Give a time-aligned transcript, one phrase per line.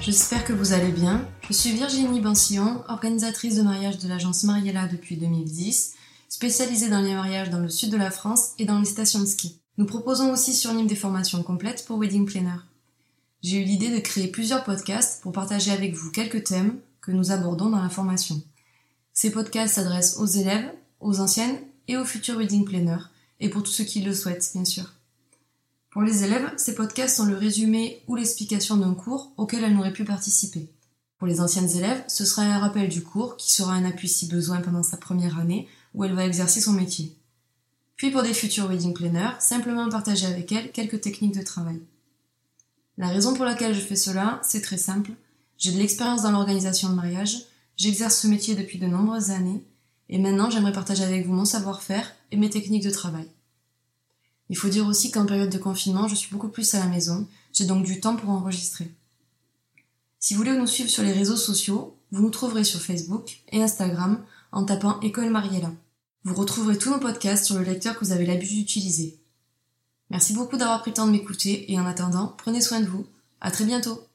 [0.00, 1.26] j'espère que vous allez bien.
[1.48, 5.94] Je suis Virginie Bansillon, organisatrice de mariage de l'agence Mariella depuis 2010,
[6.28, 9.26] spécialisée dans les mariages dans le sud de la France et dans les stations de
[9.26, 9.58] ski.
[9.78, 12.58] Nous proposons aussi sur Nîmes des formations complètes pour wedding planner.
[13.42, 17.30] J'ai eu l'idée de créer plusieurs podcasts pour partager avec vous quelques thèmes que nous
[17.30, 18.42] abordons dans la formation.
[19.12, 23.04] Ces podcasts s'adressent aux élèves, aux anciennes et aux futurs wedding planners,
[23.40, 24.92] et pour tous ceux qui le souhaitent, bien sûr.
[25.90, 29.92] Pour les élèves, ces podcasts sont le résumé ou l'explication d'un cours auquel elles n'auraient
[29.92, 30.70] pu participer.
[31.16, 34.28] Pour les anciennes élèves, ce sera un rappel du cours qui sera un appui si
[34.28, 37.16] besoin pendant sa première année où elle va exercer son métier.
[37.96, 41.80] Puis pour des futurs wedding planners, simplement partager avec elles quelques techniques de travail.
[42.98, 45.12] La raison pour laquelle je fais cela, c'est très simple.
[45.56, 49.64] J'ai de l'expérience dans l'organisation de mariage, j'exerce ce métier depuis de nombreuses années,
[50.08, 53.26] et maintenant j'aimerais partager avec vous mon savoir-faire et mes techniques de travail.
[54.50, 57.26] Il faut dire aussi qu'en période de confinement, je suis beaucoup plus à la maison,
[57.52, 58.90] j'ai donc du temps pour enregistrer.
[60.18, 63.62] Si vous voulez nous suivre sur les réseaux sociaux, vous nous trouverez sur Facebook et
[63.62, 65.70] Instagram en tapant École Mariella.
[66.24, 69.18] Vous retrouverez tous nos podcasts sur le lecteur que vous avez l'habitude d'utiliser.
[70.10, 73.06] Merci beaucoup d'avoir pris le temps de m'écouter et en attendant, prenez soin de vous.
[73.40, 74.07] À très bientôt!